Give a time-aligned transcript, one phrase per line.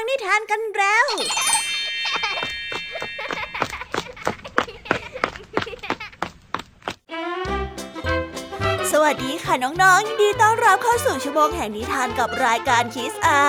[0.00, 1.06] งนิทานกันแล้ว
[8.92, 13.42] สวัสดีค่ะน้องๆยินดีต้อนรับเข้าสู่ชั่วโมงแห่งนิทานกับรายการคิสอา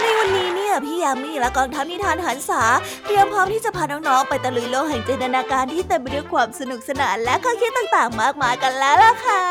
[0.00, 2.62] ในวันนี้เนี่ยพี่ยามีและกองทัพนิทานหันษา
[3.06, 9.44] เตรียมพร้อมที่จะพาน้องๆไปตะลุยโลกแห่งจินตนาการที่เต็มไปด้วยความสนุกสนานและข้อคิดต่างๆ มากมายกันแล้วล่ะค่ะ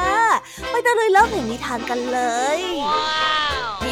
[0.70, 2.20] ไปตะลุยโลกแห่งนิทานกันเล
[2.58, 3.31] ยนิ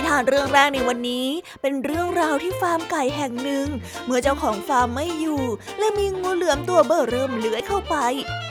[0.09, 1.27] ทานเรื่องแรกในวันนี้
[1.61, 3.67] เป็นเรื่องราวที่ฟาร์มไก่แห่งหนึ่ง
[4.05, 5.43] เมื่อเจ้าของฟาร์มไม่อยู่
[5.79, 7.95] และมีงูเหลือมตัวเบ้อเริ่มเลื้อยเข้าไป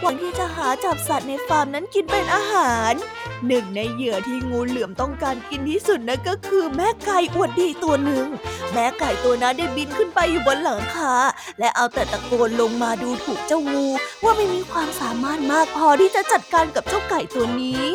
[0.00, 2.92] หวังที่จะหาจับสัตว์ในฟาร์มนั้นกินเป็นอาหาร
[3.46, 8.26] หนึ่งในเหยื่อที่งูเหลือมต้องการกินที่สุดนั่นก็คือแม่ไก่อวดดีตัวหนึ่ง
[8.72, 11.14] แม่ไก่ตัวนั้นได้บินขึ้นไปอยู่บนหลังคา
[11.58, 13.86] และเอาแต่ตะโกนลงมาดูถูกเจ้างู
[14.24, 17.88] ว่าไม่มีความสามารถมากพอที่จะจัดการกับเจ้าไก่ตัวนี้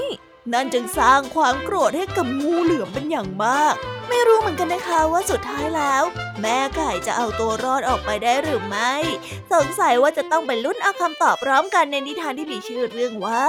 [0.53, 3.75] นั่นจึงสร้างความโกรธให้กับงูเหลือมเป็นอย่างมาก
[4.09, 6.03] ไม่รู้เหมือนกันนะคะว่าสุดท้ายแล้ว
[6.41, 8.93] แม่ไก่จะเอาตัวรอดออกไปได้หรือไม่
[9.53, 13.43] สงสัยว่าจะต้องไปลุ้นเอาคำตอบพร้อมกันในนิทานที่มีชื่อเรื่องว่า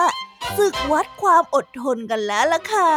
[0.57, 2.93] ศึกวัดความอดทนกันแล้วล่ะค่ะ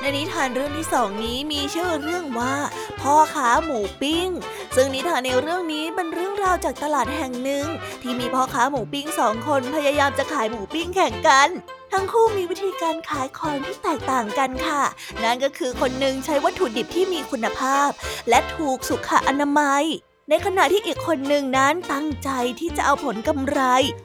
[0.00, 2.54] ในนิทานเรื่องที่สองนี้มีชื่อเรื่องว่า
[3.00, 4.28] พ่อค้าหมูปิ้ง
[4.76, 7.66] ซึ่งนิทานในเรื่องนี้เป็นเรื่องราวจากตลาดแห่งหนึ่ง
[8.02, 11.48] ที่มีพ่อค้าหมูปิ้งสองคนพยายามจะขายหมูปิ้งแข่งกัน
[11.92, 14.82] ทั้งคู่มีวิธีการขายของที่แตกต่างกันค่ะ
[15.24, 17.88] นั่นก็คือคนหนึ่งใช้วัตถุดิบที่มีคุณภาพ
[18.28, 19.84] และถูกสุขอนามัย
[20.30, 23.60] ในขณะที่อีกคนหนึ่งนั้นตั้งใจที่จะเอาผลกำไร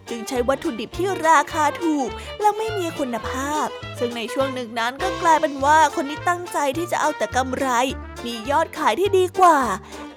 [0.09, 2.09] จึงใช้วัตถุดิบที่ราคาถูก
[2.41, 3.65] และไม่มีคุณภาพ
[3.99, 7.67] ซึ่งในช่วงหนึ่งนั้นก็กลายเป็นว่าคนที่ตั้งใจที่จะเอาแต่กำไร
[8.25, 9.57] มียอดขายที่ดีกว่า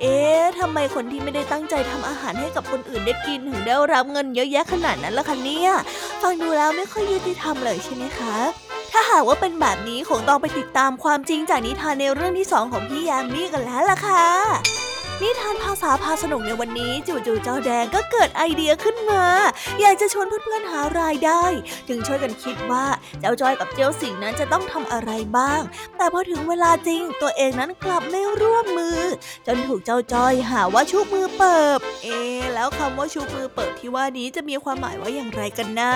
[0.00, 5.70] เอ๊ะทำไมคนที่ไม่ได้ตั้งใจทำอาหารให้กับคนอื่นได้กินถึงได้รับเงินเยอะแยะขนาดนั้นล่ะคะเนี่ย
[6.22, 8.36] ฟังดูแล้วไม่ค่อยยุติธรรมเลยใช่ไหมคะ
[8.92, 14.85] ถ้าหากว่าเป็นแบบนี้คงต้องไปติดตามความจริงจากนิทานในเรื่องที่สองของพี่ยามีกันแล้วล่ะค่ะ
[15.22, 19.24] นิทานภาษาพาสนุกในวันนี้ จู่ๆเจ้าแดงก็เกิดไอเดียขึ้นมา
[19.80, 21.44] อยากจะชวนเพื่อนๆหารายได้
[21.88, 22.86] จึงช่วยกันคิดว่า
[23.20, 25.60] เจ้าจอยกับเจ้าสิงนั้นจะต้องทำอะไรบ้าง
[25.96, 29.00] แต่พอถึงเวลาจริงตัวเองนั้นกลับไม่ร่วมมือ
[29.46, 32.08] จนถูกเจ้าจอยหาว่าชุบมือเปิบ เอ
[32.54, 35.94] แล้วคำว่าชุบมือเปิบที่ว่านี้จะมีความหมายว่าอย่างไรกันนะ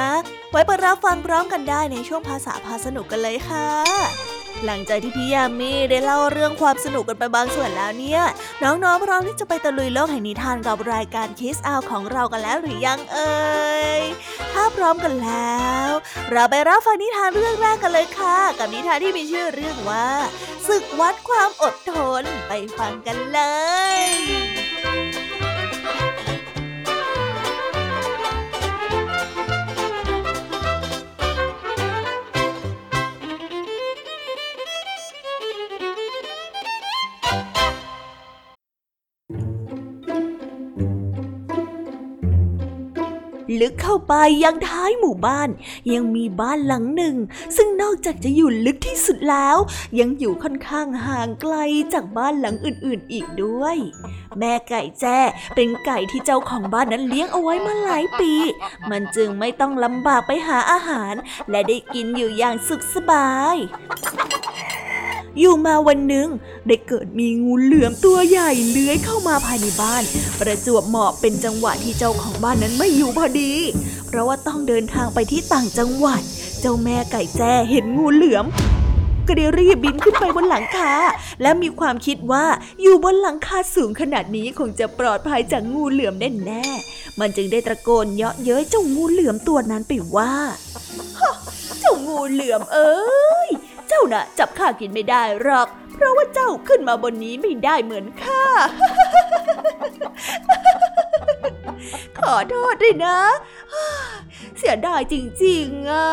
[0.51, 3.69] ไว้ไปรับฟังพร้อมกันได้ในช่วงภาษาพาสนุกกันเลยค่ะ
[4.67, 8.23] หลังจากที่พี่ยามีได้เล่าเรื่องความสนุกกันไปบางส่วนแล้วเนี่ย
[8.63, 13.41] น้องๆพร้อมที่จะไปตะลุยโลกแห่งนิทานกับรายการคิสอาของเรากันแล้วหรือยังเอ่
[13.99, 14.01] ย
[14.53, 15.89] ถ้าพร้อมกันแล้ว
[16.33, 20.09] เราไปรับฟังนิทานเรื่องแรกกันเลยค่ะ กับนิทานที่มีชื่อเรื่องว่า
[20.69, 23.41] ศึกวัดความอดทนไปฟังกันเล
[24.01, 24.40] ย
[43.61, 45.49] ลึกเข้าไปยังท้ายหมู่บ้าน
[45.93, 47.17] ยังมีบ้านหลังหนึ่ง
[47.57, 49.57] ซึ่งนอกจากจะอยู่ลึกที่สุดแล้ว
[50.01, 51.55] ยังอยู่ค่อนข้างห่างไกล
[51.93, 53.77] จากบ้านหลังอื่นๆอีกด้วย
[54.39, 55.19] แม่ไก่แจ้
[55.55, 58.33] เป็นไก่ที่เจ้าของบ้านนั้นเลี้ยงเอาไว้มาหลายปี
[58.91, 61.15] มันจึงไม่ต้องลำบากไปหาอาหาร
[61.51, 63.57] และได้กินอยู่อย่างสุขสบาย
[65.39, 66.29] อยู่มาวันหนึ่ง
[66.67, 70.03] ได้เกิดมีงูเหลือมตัวใหญ่เลื้อยเข้ามาภายในบ้าน
[70.41, 73.53] ประจวบเหมาะเป็นจังหวะที่เจ้าของบ้านนั้นไม่อยู่พอดี
[74.07, 76.23] เพราะว่าต้องเดินทางไปที่ต่างจังหวัด
[76.61, 78.47] เจ้าแม่ไก่แจ้เห็นงูเหลือม
[79.27, 80.93] ก็ได้รีบบินขึ้นไปบนหลังคา
[81.43, 82.45] และมีความคิดว่า
[82.83, 90.33] อยู่บนหลังคาสูงขนาดนี้คงจะปลอดภัยจากงูเหลือมแน่ๆมันจึงได้ตะโกนเยาะเย้ยเจ้างูเหลือมตัวนั้นไปว่า
[91.81, 92.95] เจ้างูเหลือมเอ้
[93.40, 98.45] ยาน่ะ จับข้ากินไม่ได้หรอก เพราะว่าเจ้าขึ้นมาบนนี้ไม่ได้เหมือนข้า
[102.19, 103.19] ขอโทษด้วยนะ
[104.59, 106.09] เสียดายจริงๆอะ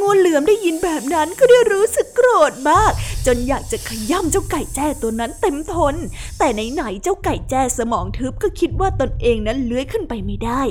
[0.00, 2.92] งูเหลือมได้ยินแบบนั้นก็ได้รู้สึกโกรธมาก
[3.26, 5.94] จนอยากจะขย้ำเจ้าไก่แจ้ตัวนั้นเต็มทน
[6.38, 10.62] แต่ไหนๆเจ้าไก่แจ้สมองทึบก็คิดว่าตนเองนั้นเลื้อยขึ้นไปไม่ได้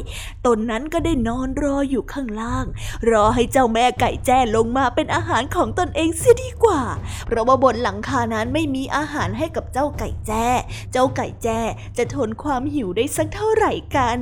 [0.46, 2.66] ตนนั้นก็ได้นอนรออยู่ข้างล่าง
[3.10, 6.82] รอให้เจ้าแม่ไก่แจ้ลงมาเป็นอาหารของตนเองเสียดีกว่า
[7.26, 10.48] เพราะว่าบนหลังคานั้นไม่มีอาหารให้กับเจ้าไก่แจ้
[10.92, 11.60] เจ้าไก่แจ้
[11.98, 14.20] จะทนความหิวได้สักเท่าไหร่กัน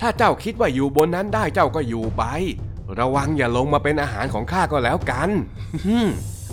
[0.00, 2.24] ถ้าเจ้าคิดว่าอยู่บนนั้นได้เจ้าก็อยู่ไป
[2.98, 5.30] ระวังอย่าลงมาเป็นอาหารของข้าก็แล้วกัน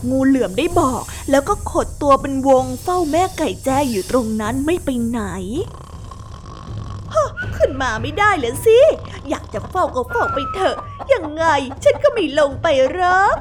[0.10, 5.22] งูเหลือมได้บอก แล้วก็ขดตัวเป็นวงเฝ้าแม่ไก่แจ้อยู่ตรงนั้นไม่ไปไหน
[7.58, 8.80] ขึ้นมาไม่ได้เลยสิ
[9.30, 10.76] อยากจะเฝ้าก็เฝ้าไปเถอะ
[11.14, 11.46] ยังไง
[11.84, 13.38] ฉันก็ไม่ลงไปหรอก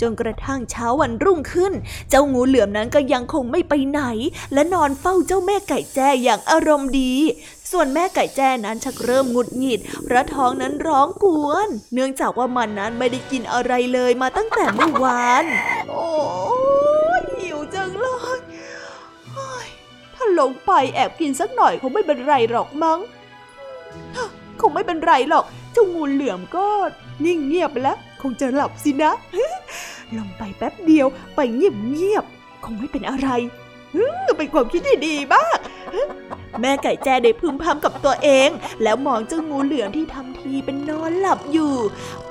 [0.00, 1.72] จนกระทั่งเช้าวันรุ่งขึ้น
[2.10, 4.02] เจ้างูเหลือมนั้นก็ยังคงไม่ไปไหน
[4.52, 7.14] และนอนเฝ้าเจ้าแม่ไก่แจ้อย่างอารมณ์ดี
[7.70, 15.44] ส่วนแม่ไก่แจ้นั้นชักเริ่มหงุดหงิดเพราะท้องนั้นร้องกวน เนื่องจากว่ามันนั้นไม่ได้กินอะไรเลยมาตั้งแต่เมื่อวาน
[15.90, 16.06] โอ้
[17.38, 18.06] หิวจังเล
[18.36, 18.38] ย
[20.20, 22.98] ถ้าลงไปแอบกินสักหน่อยคงไม่เป็นไรหรอกมั้ง
[24.60, 26.66] คงไม่เป็นไรหรอกเจ้างูเหลือมก็
[27.24, 29.12] นิ่งเงียบไปแล้ว คงจะหลับสินะ
[30.16, 32.24] ลงไปแป๊บเดียวไปเงียบเงียบ
[32.64, 33.28] คงไม่เป็นอะไร
[34.36, 35.58] เป็นความคิดที่ดีมาก
[36.60, 38.48] แม่ไก่แจ้ได้พึมพำกับตัวเอง
[38.82, 41.74] แล้วมองเจ้างูเหลือมที่ทำทีเป็นนอนหลับอยู่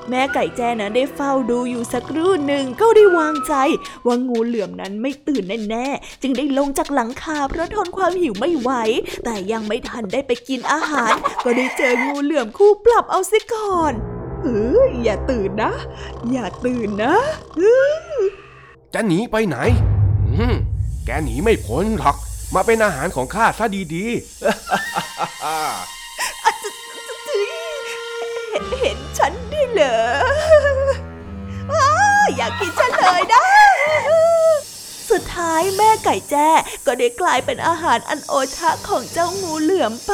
[0.09, 3.53] แม่ไก่แจ้นั้นได้เฝ้าดูอยู่สักครู่หนึ่งก็ได้วางใจ
[4.05, 8.71] ว่างูเหลือมนั้นไม่ตื่นแน่ๆ จึงได้ลงจากหลังคาเพราะทนความหิวไม่ไหว
[9.23, 11.13] แต่ยังไม่ทันได้ไปกินอาหาร
[11.43, 13.93] ก็ได้เจองูเหลือมคู่ปรับเอาซิก่อน
[14.41, 15.71] เฮ้ยอย่าตื่นนะ
[16.31, 17.13] อย่าตื่นนะ
[17.57, 17.95] เฮ้ย
[18.93, 19.57] จะหนีไปไหน
[20.27, 20.55] อืม
[21.05, 22.15] แกหนีไม่พ้นหรอก
[22.55, 23.65] มาเป็นอาหารของข้าซะ
[23.95, 24.19] ดีๆ
[28.49, 29.99] เห็นเห็นฉันด้วย เหรอ
[31.71, 31.85] อ้า
[32.37, 33.43] อยากกินฉันเลยนะ
[35.09, 36.49] สุดท้ายแม่ไก่แจ้
[36.85, 40.13] ก็ได้กลายเป็นอาหารอันโอชะของเจ้างูเหลือมไป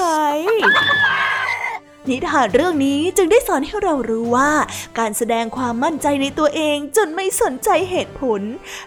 [2.10, 4.52] นิทานเรื่องนี้จึงได้สอนให้เรารู้ว่า
[5.00, 8.42] การแสดงความมั่นใจในตัวเองจนไม่สนใจเหตุผล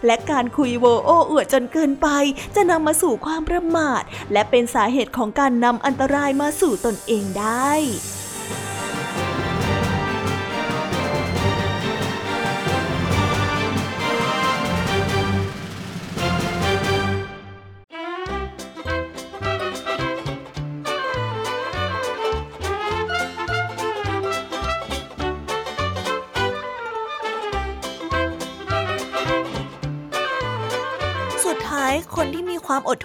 [0.06, 2.08] และการคุยโวโอ้อวดจนเกินไป
[2.54, 7.72] จะนำมาสู่ความประมาท และเป็นสาเหตุของการนำอันตรายมาสู่ตนเองได้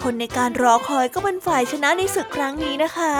[0.04, 3.12] คนในการรอคอยก็เป็นฝ่ายชนะในศึกครั้งนี้นะคะ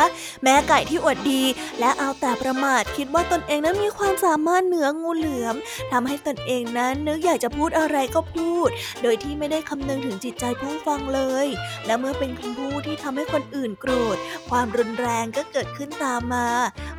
[0.43, 1.43] แม้ไก่ที่อวดดี
[1.81, 5.55] และเอาแต่ประมาทคิดว่าตนเองนั้นมีความสามารถเหนืองูเหลือม
[5.93, 8.69] ทำให้ตนเองนั้นนึกอยากจะพูดอะไรก็พูด
[9.03, 11.47] โดยที่ไม่ได้คำนึงถึงจิตใจผู้ฟังเลย
[11.87, 14.17] และเมื่อเป็นคำพูดที่ทำให้คนอื่นโกรธ
[14.51, 16.49] ความรุนแรงก็เกิดขึ้นตามมา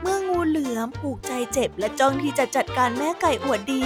[0.02, 3.86] เมื่องูเหลือมผูกใจเจ็บ และจ้องที่จะจัดการแม่ไก่อวดดี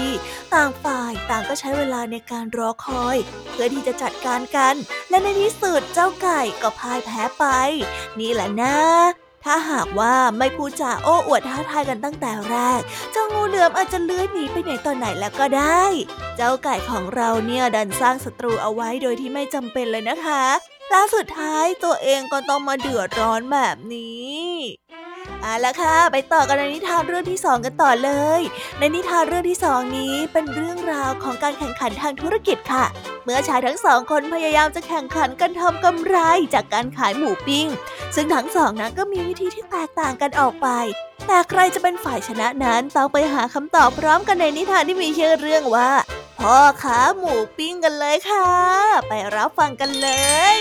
[0.53, 3.17] ต่างฝ่ายต่างก็ใช้เวลาในการรอคอย
[3.51, 4.75] เพื่อที่จะจัดการกัน
[5.09, 7.45] และในที่สุดเจ้าไก่ก็พ่ายแพ้ไป
[8.19, 8.75] นี่แหละนะ
[9.45, 12.81] ถ้าหากว่าไม่พูดจาโอ้อวดท้าทายกันตั้งแต่แรก
[13.11, 15.83] เจ้างูเหลือมอาจจะเลื้อยหนีไปไหนตอนไหนแล้วก็ได้
[16.35, 20.43] เจ้าไก่ของเราเนี่ยดันสร้างศัตรูเอาไว้โดยที่ไม่จำเป็นเลยนะคะ
[20.89, 24.39] และสุดท้ายตัวเองก็ต้องมาเดือดร้อนแบบนี้
[25.41, 28.41] เอาละค่ะ ไปต่อกันในนิทานเรื่องที่สองกันต่อเลย
[28.79, 32.85] ในนิทานเรื่องที่สองนี้เป็นเรื่องราวของการแข่งขันทางธุรกิจค่ะ
[33.23, 36.17] เมื่อชายทั้งสองคนพยายามจะแข่งขันกันทำกำไร
[36.53, 37.67] จากการขายหมูปิ้ง
[38.15, 40.67] ซึ่งทั้งสองนั้นก็มีวิธีที่แตกต่างกันออกไป
[41.27, 45.91] แต่ใครจะเป็นฝ่ายชนะนั้นต้องไปหาคำตอบพร้อมกันในนิทานที่มีชื่อเรื่องว่า
[46.39, 48.49] พ่อขาหมูปิ้งกันเลยค่ะ
[49.07, 50.09] ไปรับฟังกันเล
[50.57, 50.59] ย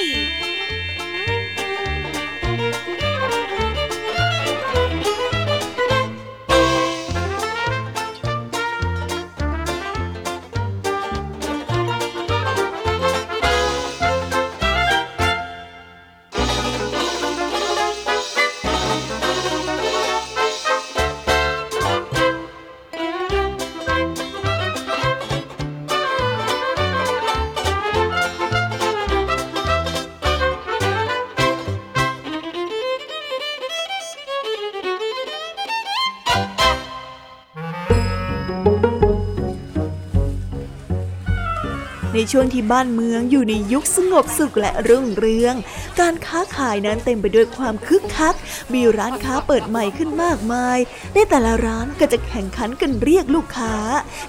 [42.20, 45.54] ในช่วงที่บ้านเมืองอยู่ในยุคสงบสุขและรุ่งเรือง
[46.00, 48.34] การค้าขายนั้นเต็มไปด้วยความคึกคัก
[48.74, 50.78] มีร้านค้าเปิดใหม่ขึ้นมากมาย
[51.14, 53.76] ในแต่ละร้านก็จะแข่งขันกันเรียกลูกค้า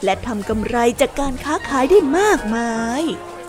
[0.04, 3.02] และทำกำไรจากการค้าขายได้มากมาย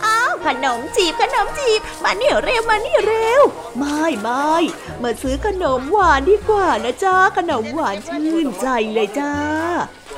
[0.04, 3.42] อ้าวขนมจีบขนมจีบมานี่เร็วมานี่เร็ว
[3.78, 4.54] ไม่ไม่
[5.02, 9.34] มาซื้อขนมหวานดีกว่านะจ้าขนมหวานชื่นใจเลยจ้า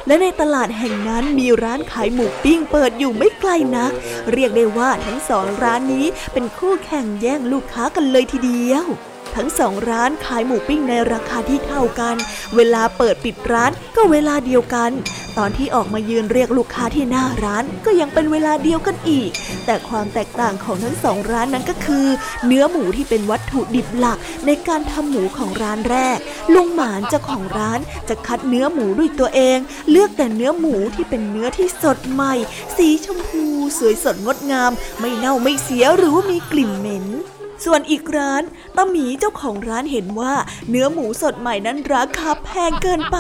[0.07, 3.93] และในตลาดแห่งนั้นมีร้านขายหมูปิ้งเปิดอยู่ไม่ไกลนัก
[4.33, 8.87] เรียกได้ว่าทั้งสองร้านนี้เป็นคู่แข่งแย่งลูกค้ากันเลยทีเดียว
[9.37, 12.17] ทั้งสองร้านขายหมูปิ้งในราคาที่เท่ากัน
[12.57, 14.91] เวลาเปิดปิดร้านก็เวลาเดียวกัน
[15.39, 19.31] ตอนที่ออกมายืนเรียกลูกค้าที่หน้าร้านก็ยังเป็นเวลาเดียวกันอีก
[19.67, 22.07] แต่ความแตกต่างของทั้งสองร้านนั้นก็คือ
[22.47, 26.19] เนื้อหมูที่เป็นวัตถุดิบหลักในการทำหมูของร้านแรก
[26.55, 29.59] ลุงหมานเจ้าของร้านจะคัดเนื้อหมูด้วยตัวเอง
[29.91, 32.35] เลือกแต่เนื้อหมูที่เป็นเนื้อที่สดใหม่
[32.77, 33.45] สีชมพู
[33.79, 37.07] สวยสดงดงาม ไม่เน่าไม่เสียหรือว่ามีกลิ่นเหม็น
[37.65, 38.43] ส่วนอีกร้าน
[38.77, 40.35] ตาหมีเจ้าของร้านเห็นว่า
[40.71, 43.19] เนื้อหมูสดใหม่นั้นราคาแพงเกินไป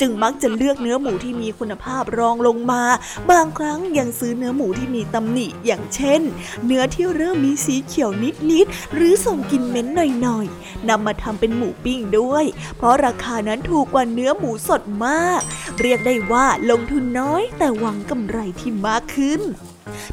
[0.00, 2.82] จึงมักจะเลือกเนื้อหมูที่มีคุณภาพรองลงมา
[3.30, 6.20] บางครั้งยังซื้อเนื้อหมูที่มีตำหนิอย่างเช่น
[6.66, 8.10] เนื้อที่เริ่มมีสีเขียว
[8.52, 9.86] นิดๆหรือส่งกลิ่นเหม็น
[10.22, 12.44] หน่อยๆนำมาทำเป็นหมูปิ้งด้วย
[12.76, 15.40] เพราะราคานั้นถูกกว่าเนื้อหมูสดมาก
[15.80, 19.42] เรียกได้ว่าลงทุนน้อยแต่หวังกำไรที่มากขึ้น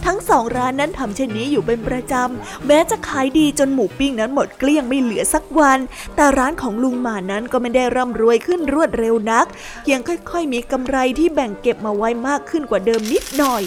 [0.06, 5.80] ทั้งสองร้านนั้นทำเช่นนี้อยู่เป็นประจำ แม้จะขายดีจนหมูปิ้งนั้นหมดเกลี้ยงไม่เหลือสักวัน
[6.16, 9.46] แต่ร้านของลุงหมานั้นก็ไม่ได้ร่ำรวยขึ้นรวดเร็วนัก
[9.92, 13.64] ยังค่อยๆมีกำไรที่แบ่งเก็บมาไว้มากขึ้นกว่าเดิมนิดหน่อย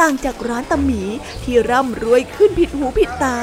[0.00, 1.02] ต่างจากร้านตะหมี
[1.42, 3.38] ที่ร่ำรวยขึ้นผิดหูผิดตา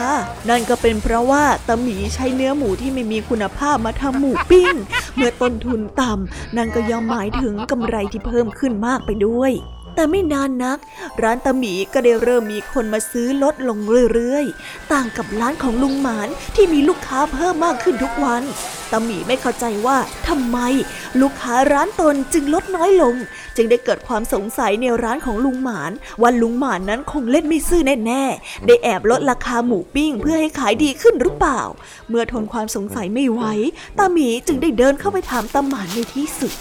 [0.50, 4.74] นั่นก็เป็นเพราะว่าตะหมีใช้เนื้อหมูที่ไม่มีคุณภาพมาทำหมูปิ้ง
[5.16, 9.52] เมื่อต้นทุนต่ำนั่นก็ย่อมหมายถึงกำไรที่เพิ่มขึ้นมากไปด้วย
[10.00, 10.78] แต่ไม่นานนัก
[11.24, 13.80] ร้านตะหมีก็ได้เริ่มมีคนมาซื้อลดลง
[14.14, 18.44] เรื่อยๆ ต่างกับร้านของลุงหมานที่มีลูกค้าเพิ่มมากขึ้นทุกวัน
[18.92, 20.58] ตะหมีไม่เข้าใจว่าทำไม
[21.22, 23.16] ลูกค้าร้านตนจึงลดน้อยลง
[23.56, 25.92] จึงได้เกิดความสงสัยในร้านของลุงหมาน
[26.22, 31.62] ว่าลุงหมานนั้นคงเล่นไม่ซื่อแน่ๆ ได้แอบลดราคาหมูปิ้งเพื่อให้ขายดีขึ้นหรือเปล่า
[32.10, 33.42] เมื่อทนความสงสัยไม่ไหว
[33.98, 36.54] ตาหมีจึงได้เดินเข้าไปถามตาหมานในที่สุด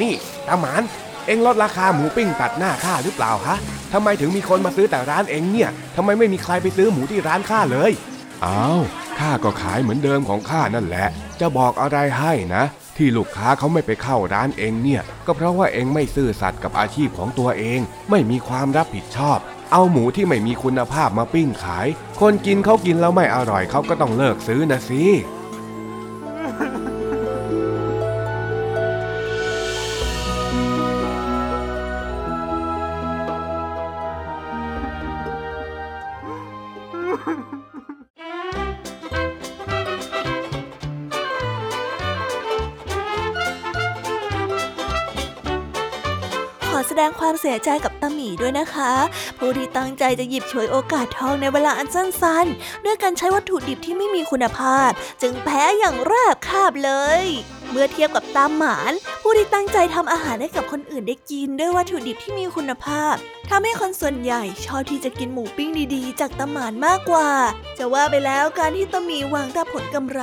[0.00, 0.12] นี่
[0.48, 0.82] ตาหมาน
[1.26, 3.56] เอ็งลดราคาหมูปิ้งตัดหน้าข้าหรือเปล่าฮะ
[3.92, 7.90] ทำไมถึงมีคนมาซื้อแต่ร้านเอ็งเนี่ยทำไมไม่มีใครไปซื้อหมูที่ร้านข้าเลย
[8.44, 8.82] อ้าว
[9.18, 11.06] ข้าก็ขายเหมือนเดิมของข้านั่นแหละ
[11.40, 12.64] จะบอกอะไรให้นะ
[12.96, 17.80] ที่ลูกค้าเขาไม่ไปเข้าร้านเองเนี่ย ก็เพราะว่าเองไม่ซื่อสัตย์กับอาชีพของตัวเอง
[18.10, 19.38] ไม่มีความรับผิดชอบ
[19.72, 21.86] เอาหมูที่ไม่มีคุณภาพมาปิ้งขาย
[22.20, 25.02] คนกินเขากินแล้วไม่อร่อยเขาก็ต้องเลิกซื้อนะสิ
[47.46, 48.92] สียใจกับตาหมีด้วยนะคะ
[49.38, 54.90] ผู้ที่ตั้งใจจะหยิบฉวยโอกาสทองในเวลาอันสั้นๆ ด้วยการใช้วัตถุดิบที่ไม่มีคุณภาพ
[55.22, 57.22] จึงแพ้อย่างราบคาบเลย
[57.76, 58.92] มื่อเทียบกับตามหมาน
[59.22, 63.14] ผู้ที่ตั้งใจทำอาหารให้กับคนอื่นได้กินด้วยวัตถุดิบที่มีคุณภาพ
[63.50, 67.30] ทำให้คนส่วนใหญ่ชอบที่จะกินหมูปิ้งดีๆ จากตาหมานมากกว่า
[67.78, 70.20] จะว่าไปแล้วการที่ตามีวางแต่ผลกำไร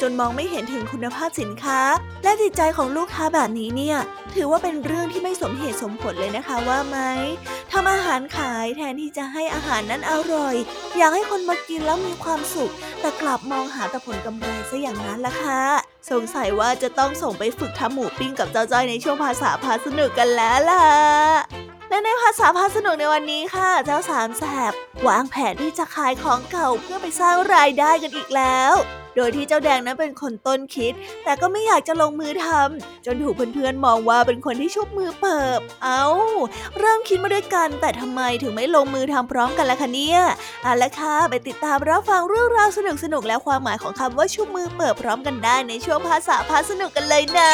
[0.00, 1.80] จนมองไม่เห็นถึงคุณภาพสินค้า
[2.24, 3.98] และจิตใจของลูกค้าแบบนี้เนี่ย
[4.34, 6.98] ถือว่าเป็นเรื่องที่ไม่สมเหตุสมผลเลยนะคะว่าไหม
[7.72, 10.54] ทำอาหารขายแทนที่จะให้อาหารนั้นอร่อย
[10.96, 20.84] อยากให้คนมากินแล้วมีความสุข แต่กลับมองหาแต่ผลกำไรซะอย่างนั้นล่ะค่ะ สงสัยว่าจะต้องส่งไปฝึกทำหมูปิ้งกับเจ้าจ้อยในช่วงภาษาพาสนุกกันแล้วล่ะ
[21.92, 24.72] และในภาษาพาสนุกในวันนี้ค่ะ เจ้าสามแสบ
[25.08, 28.72] วางแผนที่จะขายของเก่าเพื่อไปสร้างรายได้กันอีกแล้ว
[29.16, 30.92] โดยที่เจ้าแดงนั้นเป็นคนต้นคิด
[31.24, 36.04] แต่ก็ไม่อยากจะลงมือทำจนถูกเพื่อนๆมองว่าเป็นคนที่ชุบมือเปิบ เอา้า
[36.78, 40.20] เริ่มคิดมาด้วยกัน แต่ทำไมถึงไม่ลงมือทำพร้อมกันล่ะคะเนี่ย
[40.62, 42.78] เอาละค่ะไปติดตามรับฟังเรื่องราวส
[43.12, 47.52] นุกๆและความหมายของคำว่าชุบมือเปิบพร้อมกันได้ในช่วงภาษาพาสนุกกันเลยนะ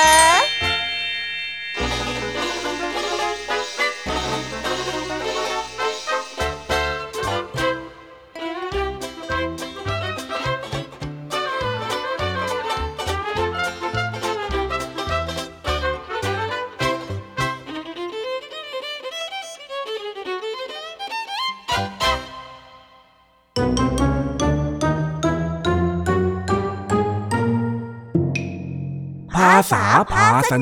[30.35, 30.57] าพา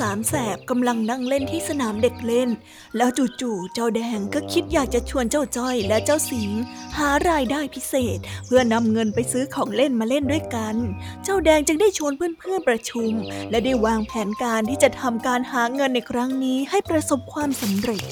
[0.00, 2.48] สนุกเจ้าสามแสบกำลังนั่งเล่นที่สนามเด็กเล่น
[2.96, 6.60] แล้วจู่ๆเจ้าแดงก็คิดอยากจะชวนเจ้าจ้อยและเจ้าสิงห์
[6.96, 10.76] หารายได้พิเศษ เพื่อนำเงินไปซื้อของเล่นมาเล่นด้วยกัน
[11.24, 13.12] เจ้าแดงจึงได้ชวนเพื่อนๆประชุม
[13.50, 18.02] และได้วางแผนการที่จะทำการหาเงินในครั้งนี้ให้ประสบความสำเร็จ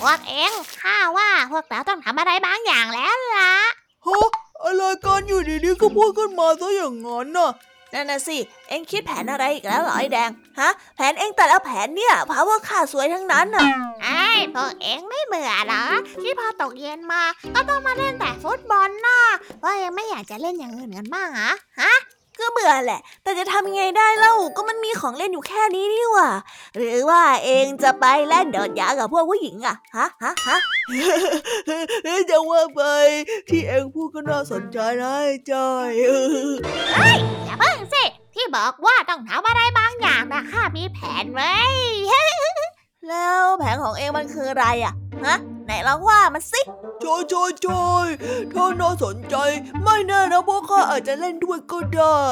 [0.00, 3.52] พวกเองข้าว่าพวกเราต้องทำอะไรบางอย่างแล้วล่ะ
[4.06, 4.22] ฮะ
[4.64, 7.50] อะไรกันอยู่ดีๆก็พูดขึ้นมาซะอย่างนั้นน่ะ
[7.94, 8.36] นั่นน่ะสิ
[8.68, 10.30] เอ็งคิดแผนอะไรอีกแล้วเหรอไอ้แดง
[10.60, 13.66] ฮะ แผนเอ็งแต่ละแผนเนี่ยพาว่าข้าสวยทั้งนั้นน่ะ
[14.02, 15.84] ไอ้พวกเอ็งไม่เบื่อเหรอ
[16.22, 17.22] ที่พอตกเย็นมา
[17.54, 19.20] ก็ต้องมาเล่นแต่ฟุตบอลน่ะ
[19.60, 21.94] พราะเอ็งไม่อยากจะเล่นอย่างอื่นกันบ้างอะฮะ
[22.42, 26.30] ก็เบื่อแหละ แต่จะทำยังไงได้เล่าก็มันมีของเล่นอยู่แค่นี้นี่หว่า
[26.76, 30.58] หรือว่าเองจะไปเล่นโดดยางกับพวกผู้หญิงอะฮะฮะฮะ
[32.30, 32.80] จะว่าไป
[33.48, 35.14] ที่เองพูดก็น่าสนใจนะ
[35.50, 35.90] จอย
[37.46, 41.54] อย่าเพิ่งสิที่บอกว่าต้องทำอะไรบางอย่างนะข้ามีแผนไว้
[43.08, 44.94] แล้วแผนของเองมันคืออะไรอะ
[45.26, 46.60] ฮะ ไหนลองว่ามันสิ
[47.04, 48.06] จอยจอยจอย
[48.52, 49.36] ถ้าน่าสนใจ
[49.82, 52.22] ไม่แน่นะพวกข้าอาจจะเล่นด้วยก็ได้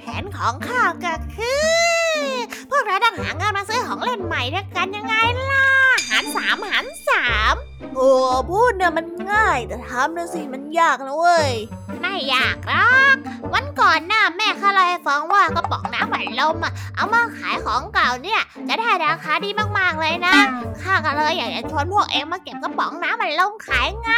[0.00, 2.30] แผนของข้าก็คือ
[2.70, 5.14] พวกเราต้องหาเงินมาซื้อของเล่นใหม่ด้วยกันยังไง
[5.50, 5.66] ล่ะ
[6.08, 7.54] หารสามหารสาม
[7.94, 8.10] โอ้
[8.50, 11.52] พูดเนี่ยมันง่ายแต่ทำนะสิมันยากนะเว้ย
[12.00, 13.16] ไม่อยากหรอก
[13.52, 20.34] วันก่อนน่ะแม่ข้าเล่าให้ฟังว่ากระป๋องน้ำอัดลมอะเอามาขายของเก่าเนี่ย จะได้ราคาดีมากๆเลยนะ
[20.82, 24.10] ข้าก็เลยอยากจะชวนพวกเองมาเก็บกระป๋องน้ำอัดลมขายไง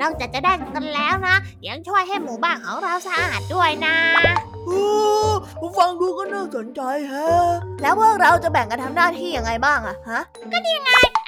[0.00, 3.96] นอกจากจะได้กันแล้วนะยังช่วยให้หมู่บ้านของเราสะอาดด้วยนะ
[4.66, 7.28] โอ้ฟังดูก็น่าสนใจแฮะ
[7.82, 10.52] แล้วพวกเราจะแบ่งกันทำหน้าที่ยังไงบ้างอะฮะไ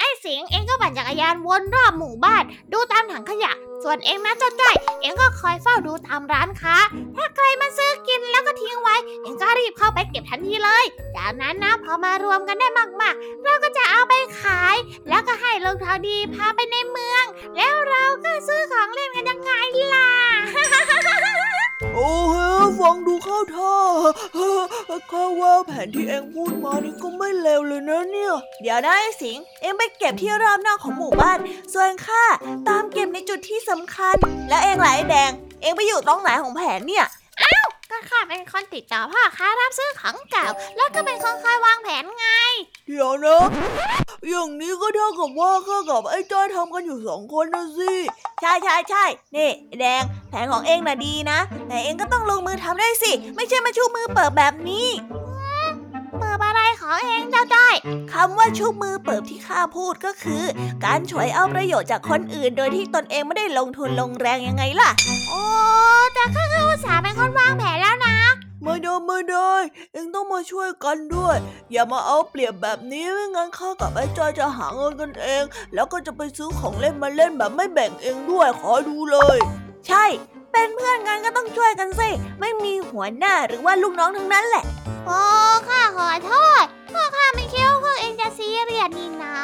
[0.25, 3.51] สิงเองก็ปั่นจักรยานวนรอบหมู่บ้าน ดูตามถังขยะ
[3.83, 6.75] ส่วนเองนะเจ้าจ้อยเองก็คอยเฝ้าดูตามร้านค้า
[7.15, 10.85] ถ้าใครมาซื้อกินแล้วก็ทิ้งไว้ เองก็รีบเข้าไปเก็บทันทีเลย
[11.15, 12.67] จากนั้นนะพอมารวมกันได้
[13.01, 14.75] มากๆ เราก็จะเอาไปขาย
[15.09, 17.23] แล้วก็ให้ลงท้าดีพาไปในเมือง
[17.57, 19.51] แล้วเราก็ซื้อของเล่นกันยังไง
[19.93, 20.09] ล่ะ
[21.95, 22.35] โอ้เฮ
[22.79, 23.75] ฟังดูเข้าท่า
[25.11, 31.37] ข้าว่าแผนที่เองพูดมานี่ก็ไม่เลวเลยนะเนี่ย เดี๋ยวนะไอ้สิง เองไปเก็บที่รอบนอกของหมู่บ้าน
[31.73, 32.23] ส่วนข้า
[32.67, 34.15] ตามเก็บในจุดที่สำคัญ
[34.49, 35.31] แล้วเองล่ะไอ้แดง
[35.61, 37.05] เองไปอยู่ตรงไหนของแผนเนี่ย
[37.91, 42.27] ก็ข้าเป็นคนติดต่อพ่อค้ารับซื้อของเก่า แล้วก็เป็นคนคอยวางแผนไง
[42.87, 43.43] เดี๋ยวนะ
[44.27, 47.93] อย่างนี้ก็เท่ากับว่าข้ากับไอ้จ้อยทำกันอยู่สองคนนะสิ
[48.41, 49.03] ใช่ใช่ใช่
[49.35, 54.87] นี่แดง แผนของเองน่ะดีนะ แต่เองก็ต้องลงมือทำได้สิ ไม่ใช่มาชูมือเปิดแบบนี้
[56.39, 57.75] เปิดอะไรของเองเจ้าจ้อย
[58.13, 60.43] คำว่าชูมือเปิบที่ข้าพูดก็คือ
[60.85, 64.89] การฉวยเอาประโยชน์จากคนอื่น โดยที่ตนเองไม่ได้ลงทุนลงแรงยังไงล่ะ
[65.29, 65.41] โอ้
[66.13, 68.15] แต่ข้าก็อุตส่าห์เป็นคนวางแผนแล้วนะ
[68.63, 69.53] ไม่ได้ไม่ได้
[69.93, 71.35] เองต้องมาช่วยกันด้วย
[71.71, 79.37] อย่ามาเอาเปรียบแบบนี้ไม่งั้นข้ากับไอ้จ้อยจะหาเงินกันเอง แล้วก็จะไปซื้อของเล่นมาเล่นแบบไม่แบ่งเองด้วยขอดูเลย
[79.87, 80.05] ใช่
[80.51, 82.09] เป็นเพื่อนกันก็ต้องช่วยกันสิ
[82.39, 84.63] ไม่มีหัวหน้าหรือว่าลูกน้องทั้งนั้นแหละ
[85.05, 85.19] โอ้
[85.67, 89.35] ข้าขอโทษพวกข้าไม่คิดว่าพวกเองจะซีเรียสนี่นา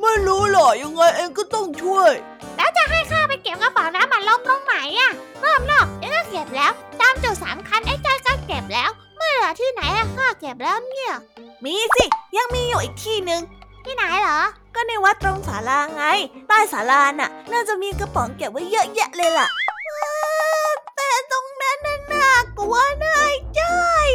[0.00, 2.12] ไม่รู้หรอยังไงเองก็ต้องช่วย
[2.56, 11.12] แล้วจะให้ข้าไปเก็บกระเป๋าน้ำมันลมตรงไหนอะรอบนอกเองก็เก็บแล้ว ตามจุดสามคันไอ้จ้อยก็เก็บแล้วเมื่อเหลือที่ไหนอะข้าเก็บแล้วเนี่ย
[11.64, 12.04] มีสิ
[12.36, 13.42] ยังมีอยู่อีกที่หนึ่ง
[13.84, 14.40] ที่ไหนเหรอ
[14.74, 16.04] ก็ในวัดตรงศาลาไง
[16.48, 19.81] ใต้ศาลาน่ะ น่าจะมีกระป๋องเก็บไว้เยอะแยะเลยล่ะว้าว
[20.96, 22.28] แต่ตรงนั้นน่ะน่า
[22.58, 24.10] กลัวนายจ้อย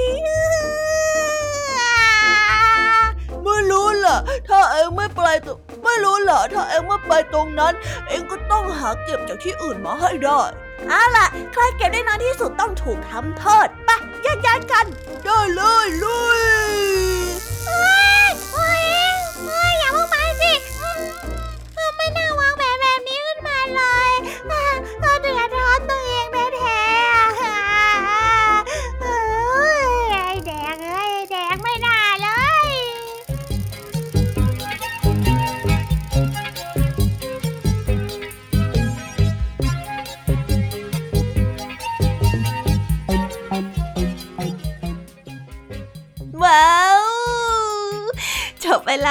[3.43, 7.73] ไม่รู้ล่ะ ถ้าเองไม่ไปตรงไม่รู้ล่ะ ถ้าเองไม่ไปตรงนั้น
[8.07, 10.41] เองก็ต้องหาเก็บจากที่อื่นมาให้ได้
[10.89, 13.89] เอาล่ะ ใครเก็บได้น้อยที่สุดต้องถูกทำโทษไป
[14.23, 14.85] แยกย้ายกัน
[15.23, 16.56] ได้เลยลุย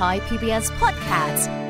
[0.00, 1.69] Thai PBS podcast.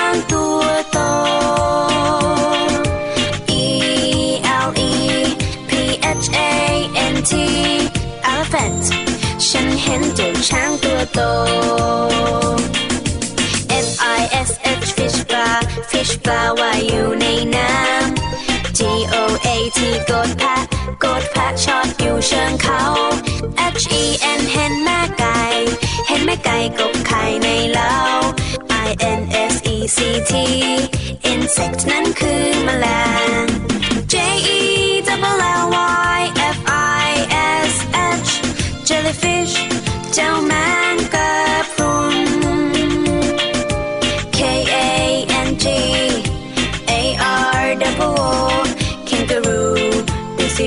[11.13, 11.19] โต
[13.85, 13.87] F
[14.19, 14.51] I S
[14.83, 15.57] H fish bar
[15.91, 18.79] fish bar ว่าอยู่ในน้ำ G
[19.13, 19.15] O
[19.47, 20.57] A T กดแพะ
[21.03, 22.81] กดแพะชอตอยู่เชิงเขา
[23.81, 24.03] H E
[24.39, 25.39] N เห็นแม่ไก่
[26.07, 27.95] เห็นแม่ไก่กบไข่ในเล้า
[28.87, 29.21] I N
[29.51, 29.97] S E C
[30.31, 30.33] T
[31.31, 32.85] insect นั้นคือแมล
[33.41, 33.45] ง
[34.13, 34.15] J
[34.57, 34.61] E
[35.33, 35.65] L L
[36.17, 36.19] Y
[36.55, 36.57] F
[37.05, 37.09] I
[37.69, 37.73] S
[38.27, 38.31] H
[38.87, 39.53] jellyfish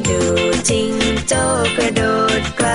[0.09, 0.21] ดู
[0.69, 0.93] จริง
[1.29, 1.33] โจ
[1.77, 2.03] กระโด
[2.41, 2.69] ดไกล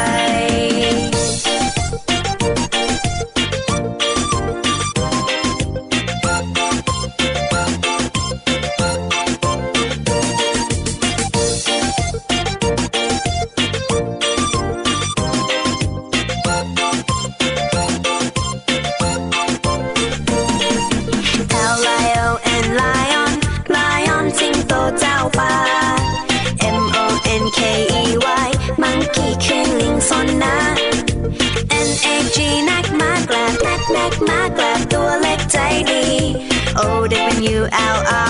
[37.72, 38.29] out.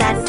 [0.00, 0.21] ห